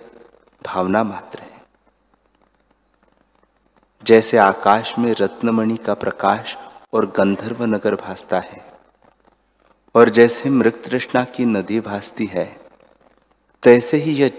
भावना 0.62 1.04
मात्र 1.04 1.40
है। 1.40 1.55
जैसे 4.06 4.36
आकाश 4.36 4.98
में 4.98 5.14
रत्नमणि 5.14 5.76
का 5.76 5.94
प्रकाश 5.94 6.56
और 6.92 7.06
गंधर्व 7.06 7.64
नगर 7.64 7.94
भासता 7.94 8.40
है, 8.40 8.64
और 9.94 10.08
जैसे 10.08 10.50
मृत 10.50 10.82
तृष्णा 10.84 11.24
की 11.24 11.44
नदी 11.44 11.80
भासती 11.80 12.26
है, 12.26 12.56
तैसे 13.62 13.96
ही 13.96 14.12
यह 14.12 14.30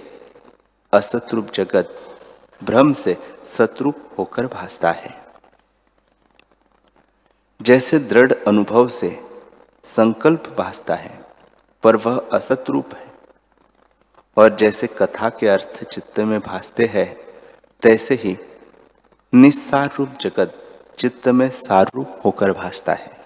असतरूप 0.93 1.51
जगत 1.53 2.17
भ्रम 2.63 2.93
से 2.93 3.17
सतरूप 3.57 3.95
होकर 4.17 4.47
भासता 4.47 4.91
है। 4.91 5.23
जैसे 7.61 7.99
दृढ़ 7.99 8.33
अनुभव 8.47 8.87
से 8.87 9.25
संकल्प 9.83 10.55
भासता 10.57 10.95
है, 10.95 11.25
पर 11.83 11.95
वह 11.95 12.17
असत 12.33 12.65
रूप 12.69 12.93
है, 12.93 13.11
और 14.37 14.55
जैसे 14.55 14.87
कथा 14.87 15.29
के 15.29 15.47
अर्थ 15.47 15.83
चित्त 15.83 16.19
में 16.19 16.39
भासते 16.39 16.85
हैं, 16.85 17.17
तैसे 17.81 18.15
ही 18.15 18.37
निस्सार 19.33 19.89
रूप 19.99 20.09
जगत 20.21 20.79
चित्त 20.99 21.27
में 21.27 21.49
सार 21.49 21.91
रूप 21.95 22.21
होकर 22.25 22.51
भासता 22.51 22.93
है। 22.93 23.17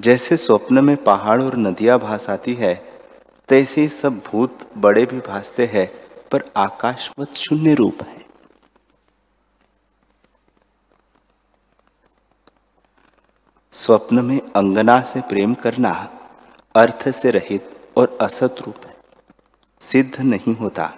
जैसे 0.00 0.36
स्वप्न 0.36 0.84
में 0.84 0.96
पहाड़ 0.96 1.42
और 1.42 1.56
नदियाँ 1.56 1.98
भास 1.98 2.30
आती 2.30 2.54
है, 2.54 2.74
तैसे 3.48 3.88
सब 3.88 4.18
भूत 4.18 4.58
बड़े 4.76 5.06
भी 5.06 5.18
भासते 5.18 5.66
हैं, 5.66 5.92
पर 6.28 6.44
आकाशवत 6.56 7.34
शून्य 7.34 7.74
रूप 7.74 7.98
है। 8.02 8.26
स्वप्न 13.72 14.24
में 14.24 14.40
अंगना 14.56 15.00
से 15.00 15.20
प्रेम 15.20 15.54
करना 15.54 15.90
अर्थ 16.74 17.10
से 17.10 17.30
रहित 17.30 17.92
और 17.96 18.18
असत 18.20 18.56
रूप 18.66 18.86
है। 18.86 18.96
सिद्ध 19.80 20.20
नहीं 20.20 20.56
होता। 20.56 20.96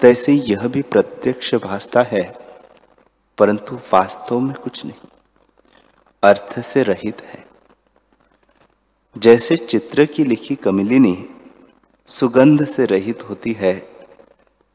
तैसे 0.00 0.32
यह 0.32 0.66
भी 0.68 0.82
प्रत्यक्ष 0.82 1.54
भासता 1.54 2.02
है, 2.02 2.22
परंतु 3.38 3.76
वास्तव 3.92 4.40
में 4.40 4.54
कुछ 4.54 4.84
नहीं। 4.84 5.08
अर्थ 6.22 6.60
से 6.60 6.82
रहित 6.82 7.20
है। 7.20 7.44
जैसे 9.16 9.56
चित्र 9.56 10.04
की 10.04 10.24
लिखी 10.24 10.54
कमिलिनी 10.54 11.28
सुगंध 12.06 12.64
से 12.64 12.84
रहित 12.84 13.22
होती 13.28 13.52
है, 13.52 13.74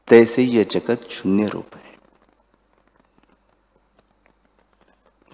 तैसे 0.08 0.42
यह 0.42 0.64
जगत 0.64 1.08
शून्य 1.10 1.46
रूप 1.46 1.76
है। 1.76 1.96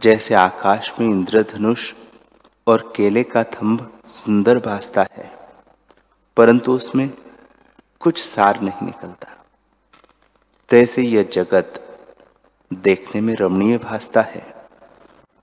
जैसे 0.00 0.34
आकाश 0.34 0.92
में 1.00 1.08
इंद्रधनुष 1.08 1.92
और 2.66 2.92
केले 2.96 3.22
का 3.22 3.44
थंभ 3.44 4.00
सुंदर 4.06 4.58
भासता 4.58 5.06
है, 5.12 5.30
परंतु 6.36 6.72
उसमें 6.72 7.10
कुछ 8.00 8.22
सार 8.22 8.60
नहीं 8.60 8.86
निकलता। 8.86 9.37
तैसे 10.68 11.02
यह 11.02 11.22
जगत 11.22 11.84
देखने 12.70 13.20
में 13.20 13.34
रमणीय 13.34 13.78
भासता 13.78 14.22
है, 14.22 14.42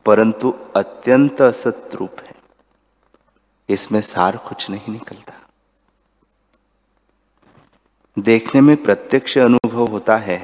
परंतु 0.05 0.51
अत्यंत 0.75 1.41
असत 1.41 1.89
रूप 1.93 2.19
है। 2.19 2.35
इसमें 3.69 4.01
सार 4.01 4.37
कुछ 4.37 4.69
नहीं 4.69 4.93
निकलता। 4.93 5.33
देखने 8.17 8.61
में 8.61 8.75
प्रत्यक्ष 8.83 9.37
अनुभव 9.37 9.85
होता 9.85 10.17
है, 10.17 10.39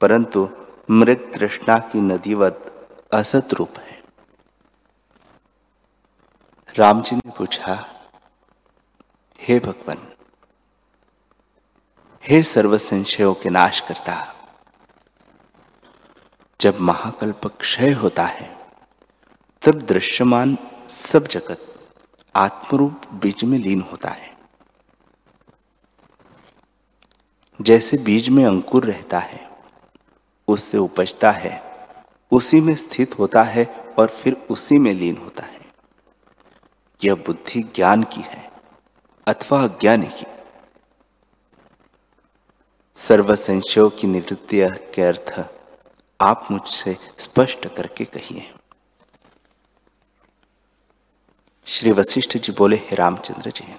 परंतु 0.00 0.48
मृत 0.90 1.30
तृष्णा 1.34 1.78
की 1.78 2.00
नदीवत 2.00 2.72
असत 3.12 3.54
रूप 3.54 3.78
है। 3.78 4.02
राम 6.74 7.02
जी 7.02 7.16
ने 7.16 7.30
पूछा, 7.30 7.74
हे 9.40 9.58
भगवान 9.60 10.06
हे 12.28 12.42
सर्व 12.42 12.78
संशयों 12.78 13.34
के 13.34 13.50
नाश 13.50 13.80
करता 13.80 14.34
जब 16.60 16.80
महाकल्प 16.80 17.46
क्षय 17.46 17.92
होता 17.92 18.24
है, 18.24 18.56
तब 19.62 19.82
दृश्यमान 19.82 20.58
सब 20.88 21.26
जगत 21.26 21.90
आत्मरूप 22.36 23.00
बीज 23.12 23.44
में 23.44 23.58
लीन 23.58 23.80
होता 23.80 24.08
है। 24.08 24.36
जैसे 27.60 27.96
बीज 27.96 28.28
में 28.28 28.44
अंकुर 28.44 28.84
रहता 28.84 29.18
है, 29.18 29.50
उससे 30.48 30.78
उपजता 30.78 31.30
है, 31.30 31.62
उसी 32.30 32.60
में 32.60 32.74
स्थित 32.74 33.18
होता 33.18 33.42
है 33.42 33.94
और 33.98 34.08
फिर 34.08 34.46
उसी 34.50 34.78
में 34.78 34.94
लीन 34.94 35.16
होता 35.16 35.42
है। 35.42 35.60
यह 37.04 37.14
बुद्धि 37.14 37.62
ज्ञान 37.62 38.02
की 38.02 38.20
है, 38.20 38.50
अथवा 39.26 39.64
अज्ञानी 39.64 40.06
की। 40.06 40.35
सर्व 42.96 43.34
संशयों 43.34 43.90
की 43.90 44.06
निवृत्ति 44.06 44.60
के 44.94 45.02
अर्थ 45.02 45.48
आप 46.20 46.48
मुझसे 46.50 46.96
स्पष्ट 47.18 47.74
करके 47.74 48.04
कहिए। 48.04 48.54
श्री 51.66 51.92
वशिष्ठ 51.92 52.38
जी 52.38 52.52
बोले, 52.52 52.76
हे 52.76 52.96
रामचंद्र 52.96 53.50
जी, 53.50 53.76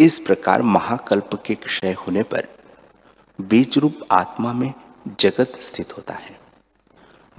इस 0.00 0.18
प्रकार 0.18 0.62
महाकल्प 0.62 1.42
के 1.46 1.54
क्षय 1.54 1.92
होने 1.92 2.22
पर 2.22 2.48
बीज 3.40 3.78
रूप 3.78 4.00
आत्मा 4.10 4.52
में 4.52 4.74
जगत 5.20 5.52
स्थित 5.60 5.96
होता 5.96 6.14
है। 6.14 6.40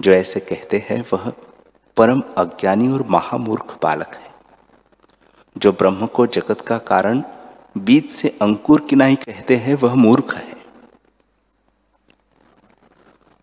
जो 0.00 0.12
ऐसे 0.12 0.40
कहते 0.40 0.86
हैं, 0.90 1.04
वह 1.12 1.32
परम 1.96 2.22
अज्ञानी 2.38 2.92
और 2.92 3.06
महामूर्ख 3.06 3.78
बालक 3.82 4.14
है। 4.14 4.34
जो 5.58 5.72
ब्रह्म 5.72 6.06
को 6.06 6.26
जगत 6.26 6.60
का 6.60 6.78
कारण 6.78 7.22
बीज 7.76 8.10
से 8.10 8.28
अंकुर 8.42 8.80
किनाई 8.80 9.16
कहते 9.16 9.56
हैं, 9.56 9.74
वह 9.74 9.94
मूर्ख 9.94 10.34
है। 10.34 10.54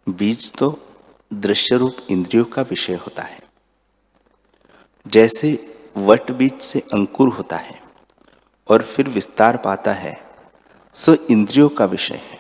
बीज 0.08 0.52
तो 0.54 0.80
दृश्य 1.34 1.78
रूप 1.78 1.98
इंद्रियों 2.10 2.46
का 2.46 2.62
विषय 2.62 2.96
होता 2.96 3.24
है। 3.24 3.40
जैसे 5.08 5.76
वट 5.98 6.32
बीज 6.32 6.62
से 6.62 6.80
अंकुर 6.80 7.30
होता 7.30 7.58
है 7.58 7.82
और 8.68 8.84
फिर 8.84 9.10
विस्तार 9.10 9.58
पाता 9.58 9.94
है, 9.94 10.18
सो 10.96 11.14
इंद्रियों 11.14 11.70
का 11.70 11.86
विषय 11.86 12.16
है। 12.16 12.40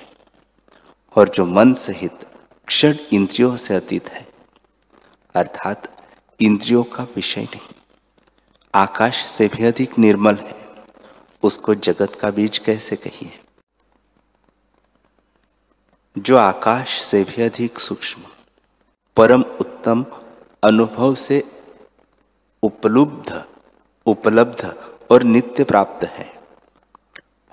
और 1.15 1.30
जो 1.30 1.45
मन 1.45 1.73
सहित 1.73 2.26
क्षण 2.67 2.95
इंद्रियों 3.13 3.56
से 3.58 3.76
अतीत 3.76 4.10
है, 4.10 4.28
अर्थात 5.36 5.91
इंद्रियों 6.39 6.84
का 6.84 7.04
विषय 7.04 7.43
नहीं, 7.43 7.76
आकाश 8.73 9.26
से 9.26 9.47
भी 9.47 9.65
अधिक 9.65 10.00
निर्मल 10.00 10.36
है। 10.36 10.67
उसको 11.48 11.76
जगत 11.76 12.16
का 12.16 12.30
बीज 12.32 12.58
कैसे 12.58 12.96
कहिए? 12.96 13.40
जो 16.18 16.38
आकाश 16.38 17.02
से 17.02 17.24
भी 17.24 17.42
अधिक 17.42 17.80
सूक्ष्म, 17.80 18.22
परम 19.18 19.42
उत्तम, 19.42 20.06
अनुभव 20.64 21.16
से 21.16 21.44
उपलब्ध 22.64 23.46
उपलब्ध 24.06 24.66
और 25.12 25.24
नित्य 25.24 25.64
प्राप्त 25.64 26.06
है, 26.06 26.32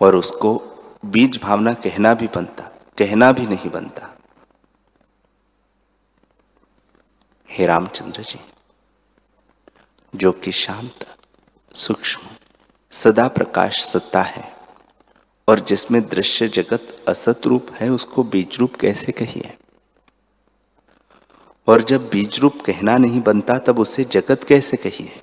और 0.00 0.16
उसको 0.16 0.50
बीज 1.04 1.40
भावना 1.42 1.72
कहना 1.74 2.14
भी 2.14 2.26
बनता, 2.26 2.70
कहना 2.98 3.30
भी 3.32 3.46
नहीं 3.46 3.70
बनता। 3.70 4.10
हे 7.48 7.66
रामचंद्र 7.66 8.22
जी, 8.22 8.40
जो 10.14 10.32
कि 10.32 10.52
शांत, 10.52 11.06
सूक्ष्म 11.74 12.28
सदा 12.94 13.28
प्रकाश 13.28 13.84
सत्ता 13.84 14.22
है। 14.22 14.56
और 15.48 15.60
जिसमें 15.60 16.08
दृश्य 16.08 16.48
जगत 16.48 17.04
असत 17.08 17.40
रूप 17.46 17.66
है, 17.72 17.88
उसको 17.88 18.22
बीज 18.22 18.56
रूप 18.60 18.74
कैसे 18.74 19.12
कहिए? 19.12 19.56
और 21.68 21.82
जब 21.82 22.08
बीज 22.08 22.40
रूप 22.40 22.62
कहना 22.66 22.96
नहीं 22.96 23.20
बनता, 23.20 23.58
तब 23.58 23.78
उसे 23.78 24.04
जगत 24.04 24.44
कैसे 24.44 24.76
कहिए? 24.76 25.22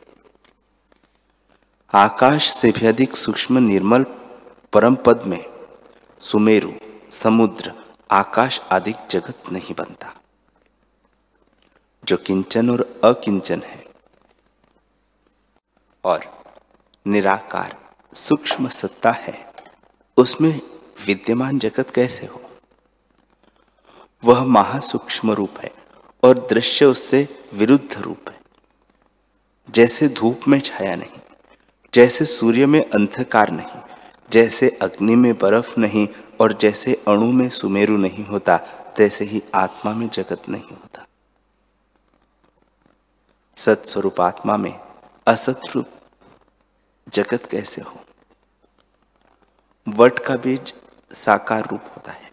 आकाश 1.94 2.50
से 2.50 2.72
भी 2.72 2.88
अधिक 2.88 3.16
सूक्ष्म 3.16 3.58
निर्मल 3.58 4.06
परम 4.74 4.96
पद 4.96 5.24
में 5.24 5.46
सुमेरु, 6.20 6.72
समुद्र, 7.12 7.74
आकाश 8.12 8.62
आदि 8.72 8.94
जगत 9.12 9.44
नहीं 9.52 9.76
बनता, 9.78 10.16
जो 12.06 12.18
किंचन 12.18 12.70
और 12.70 13.02
अकिंचन 13.04 13.62
है। 13.66 13.86
और 16.04 16.41
निराकार, 17.06 17.76
सूक्ष्म 18.14 18.68
सत्ता 18.68 19.12
है। 19.12 19.34
उसमें 20.18 20.62
विद्यमान 21.08 21.60
जगत 21.60 21.90
कैसे 21.90 22.26
हो? 22.26 22.42
वह 24.24 24.44
महासूक्ष्म 24.44 25.32
रूप 25.32 25.60
है 25.60 25.72
और 26.24 26.48
दृश्य 26.50 26.86
उससे 26.86 27.28
विरुद्ध 27.54 28.02
रूप 28.02 28.30
है। 28.30 28.40
जैसे 29.70 30.08
धूप 30.10 30.42
में 30.48 30.60
छाया 30.60 30.96
नहीं, 30.96 31.20
जैसे 31.94 32.26
सूर्य 32.26 32.66
में 32.66 32.82
अंधकार 32.82 33.52
नहीं, 33.52 33.82
जैसे 34.32 34.70
अग्नि 34.82 35.16
में 35.16 35.34
बर्फ़ 35.34 35.80
नहीं 35.80 36.08
और 36.42 36.54
जैसे 36.54 36.94
अणु 37.08 37.32
में 37.32 37.50
सुमेरु 37.50 37.98
नहीं 37.98 38.26
होता, 38.26 38.58
तैसे 38.98 39.26
ही 39.26 39.42
आत्मा 39.56 39.94
में 39.94 40.08
जगत 40.10 40.50
नहीं 40.50 40.70
होता। 40.72 41.06
सत्स्वरूप 43.58 44.22
आत्मा 44.22 44.58
में 44.58 44.80
असत 45.28 45.62
रूप 45.76 45.90
जगत 47.08 47.46
कैसे 47.52 47.82
हो? 47.82 48.00
वट 49.88 50.20
का 50.20 50.36
बीज 50.36 50.74
साकार 51.12 51.66
रूप 51.66 51.82
होता 51.86 52.12
है 52.12 52.32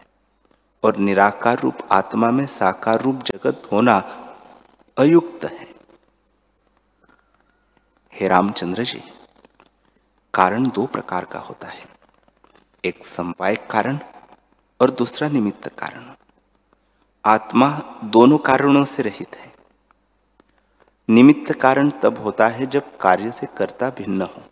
और 0.83 0.97
निराकार 0.97 1.59
रूप 1.59 1.77
आत्मा 1.91 2.31
में 2.31 2.45
साकार 2.47 3.01
रूप 3.01 3.23
जगत 3.23 3.69
होना 3.71 3.97
अयुक्त 4.97 5.45
है। 5.45 5.67
हे 8.13 8.27
रामचंद्र 8.27 8.83
जी, 8.83 9.01
कारण 10.33 10.69
दो 10.69 10.85
प्रकार 10.85 11.25
का 11.25 11.39
होता 11.39 11.67
है। 11.67 11.85
एक 12.85 13.05
संवायक 13.05 13.67
कारण 13.67 13.99
और 14.81 14.91
दूसरा 14.91 15.27
निमित्त 15.27 15.67
कारण। 15.67 16.13
आत्मा 17.25 17.69
दोनों 18.03 18.37
कारणों 18.37 18.83
से 18.85 19.03
रहित 19.03 19.35
है। 19.35 19.53
निमित्त 21.09 21.51
कारण 21.53 21.89
तब 21.89 22.17
होता 22.17 22.47
है 22.47 22.65
जब 22.65 22.97
कार्य 22.97 23.31
से 23.31 23.47
कर्ता 23.57 23.89
भिन्न 23.89 24.21
हो। 24.21 24.43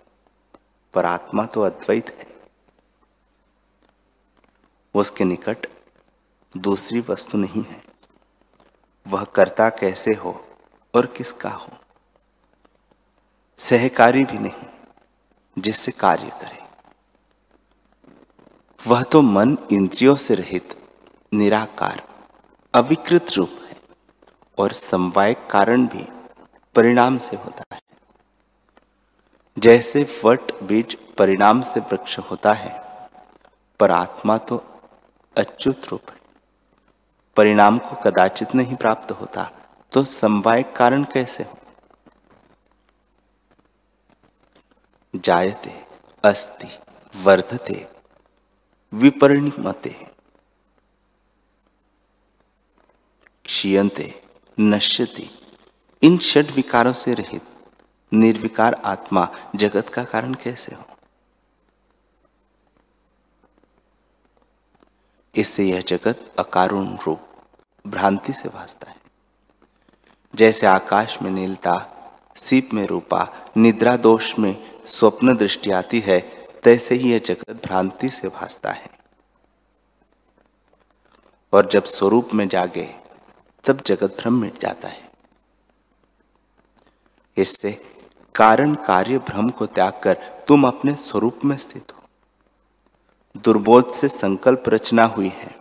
पर 0.93 1.06
आत्मा 1.06 1.45
तो 1.45 1.62
अद्वैत 1.62 2.10
है। 2.10 2.38
उसके 4.93 5.23
निकट 5.23 5.67
दूसरी 6.58 7.00
वस्तु 7.00 7.38
नहीं 7.38 7.63
है। 7.63 7.84
वह 9.08 9.23
कर्ता 9.23 9.69
कैसे 9.69 10.13
हो 10.13 10.47
और 10.95 11.06
किसका 11.06 11.50
हो? 11.50 11.69
सहकारी 13.58 14.23
भी 14.23 14.38
नहीं, 14.38 14.67
जिससे 15.60 15.91
कार्य 15.91 16.30
करे। 16.30 16.67
वह 18.88 19.04
तो 19.04 19.21
मन 19.21 19.58
इंद्रियों 19.71 20.15
से 20.15 20.36
रहित, 20.36 20.91
निराकार, 21.34 22.08
अविकृत 22.73 23.26
रूप 23.32 23.50
है 23.62 23.82
और 24.58 24.73
समवायक 24.73 25.47
कारण 25.52 25.88
भी 25.88 26.08
परिणाम 26.76 27.17
से 27.17 27.36
होता 27.36 27.76
है। 27.76 27.87
जैसे 29.58 30.06
वट 30.26 30.52
बीज 30.63 30.96
परिणाम 31.17 31.62
से 31.62 31.80
वृक्ष 31.80 32.17
होता 32.20 32.52
है, 32.54 32.72
पर 33.80 33.91
आत्मा 33.91 34.38
तो 34.38 34.58
अच्युत 35.36 35.88
रूप 35.88 36.10
है। 36.10 36.17
परिणाम 37.38 37.78
को 37.78 37.96
कदाचित 37.96 38.56
नहीं 38.56 38.76
प्राप्त 38.76 39.12
होता 39.12 39.43
तो 39.91 40.04
समवाय 40.06 40.63
कारण 40.76 41.04
कैसे 41.04 41.43
हो? 41.43 41.58
जायते, 45.13 45.74
अस्ति, 46.24 46.67
वर्धते, 47.15 47.88
विपरिणमते। 48.93 49.96
क्षीयते 53.46 54.13
नश्यति, 54.58 55.30
इन 56.02 56.17
षड 56.20 56.52
विकारों 56.52 56.93
से 56.93 57.13
रहित। 57.13 57.57
निर्विकार 58.13 58.74
आत्मा 58.74 59.30
जगत 59.56 59.89
का 59.89 60.04
कारण 60.04 60.34
कैसे 60.34 60.76
हो? 60.76 60.84
इससे 65.36 65.65
यह 65.65 65.82
जगत 65.82 66.36
अकारुण 66.39 66.98
रूप, 67.06 67.22
भ्रांति 67.88 68.34
से 68.34 68.50
भासता 68.50 68.91
है। 68.91 68.98
जैसे 70.36 70.67
आकाश 70.67 71.22
में 71.22 71.32
नीलता, 71.32 71.93
सीप 72.38 72.74
में 72.74 72.86
रूपा, 72.86 73.50
निद्रा 73.58 73.98
दोष 73.98 74.39
में 74.39 74.82
स्वप्न 74.86 75.38
दृष्टि 75.38 75.72
आती 75.72 76.00
है, 76.00 76.20
तैसे 76.63 76.96
ही 76.96 77.12
यह 77.12 77.20
जगत 77.20 77.50
भ्रांति 77.50 78.10
से 78.10 78.28
भासता 78.28 78.72
है। 78.72 78.89
और 81.54 81.67
जब 81.67 81.84
स्वरूप 81.84 82.30
में 82.34 82.48
जागे, 82.48 82.96
तब 83.63 83.82
जगत 83.82 84.17
भ्रम 84.20 84.34
मिट 84.34 84.58
जाता 84.58 84.88
है। 84.88 85.12
इससे 87.38 87.96
कारण 88.38 88.76
कार्य 88.76 89.17
भ्रम 89.17 89.50
को 89.50 89.65
त्याग 89.65 90.02
कर 90.04 90.13
तुम 90.47 90.67
अपने 90.67 90.95
स्वरूप 90.95 91.39
में 91.45 91.58
स्थित 91.58 91.93
हो। 91.95 92.04
दुर्बोध 93.38 93.91
से 93.91 94.08
संकल्प 94.08 94.63
रचना 94.67 95.06
हुई 95.06 95.28
है। 95.28 95.56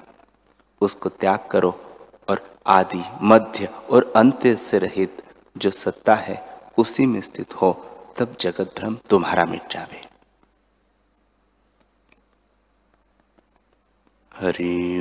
उसको 0.80 1.08
त्याग 1.08 1.38
करो 1.50 1.80
और 2.28 2.58
आदि, 2.66 3.02
मध्य 3.22 3.68
और 3.90 4.12
अंत्य 4.16 4.56
से 4.56 4.78
रहित 4.78 5.22
जो 5.58 5.70
सत्ता 5.70 6.14
है, 6.14 6.60
उसी 6.78 7.06
में 7.06 7.20
स्थित 7.20 7.54
हो। 7.54 7.72
तब 8.18 8.36
जगत 8.40 8.74
भ्रम 8.78 8.98
तुम्हारा 9.10 9.44
मिट 9.44 9.72
जावे। 9.72 10.06
हरि 14.36 14.96